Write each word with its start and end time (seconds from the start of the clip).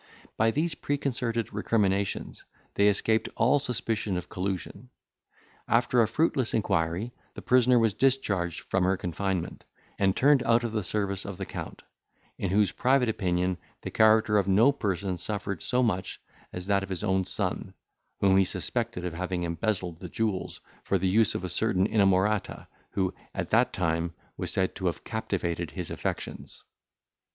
By 0.35 0.49
these 0.49 0.73
preconcerted 0.73 1.53
recriminations, 1.53 2.43
they 2.73 2.87
escaped 2.87 3.29
all 3.37 3.59
suspicion 3.59 4.17
of 4.17 4.29
collusion. 4.29 4.89
After 5.67 6.01
a 6.01 6.07
fruitless 6.07 6.55
inquiry, 6.55 7.11
the 7.35 7.43
prisoner 7.43 7.77
was 7.77 7.93
discharged 7.93 8.61
from 8.61 8.83
her 8.83 8.97
confinement, 8.97 9.63
and 9.99 10.15
turned 10.15 10.41
out 10.41 10.63
of 10.63 10.71
the 10.71 10.81
service 10.83 11.23
of 11.23 11.37
the 11.37 11.45
Count, 11.45 11.83
in 12.39 12.49
whose 12.49 12.71
private 12.71 13.09
opinion 13.09 13.59
the 13.83 13.91
character 13.91 14.39
of 14.39 14.47
no 14.47 14.71
person 14.71 15.19
suffered 15.19 15.61
so 15.61 15.83
much, 15.83 16.19
as 16.51 16.65
that 16.65 16.81
of 16.81 16.89
his 16.89 17.03
own 17.03 17.23
son, 17.23 17.75
whom 18.21 18.37
he 18.37 18.43
suspected 18.43 19.05
of 19.05 19.13
having 19.13 19.43
embezzled 19.43 19.99
the 19.99 20.09
jewels, 20.09 20.61
for 20.83 20.97
the 20.97 21.07
use 21.07 21.35
of 21.35 21.43
a 21.43 21.47
certain 21.47 21.85
inamorata, 21.85 22.65
who, 22.93 23.13
at 23.35 23.51
that 23.51 23.71
time, 23.71 24.15
was 24.35 24.49
said 24.49 24.73
to 24.73 24.87
have 24.87 25.03
captivated 25.03 25.69
his 25.69 25.91
affections. 25.91 26.63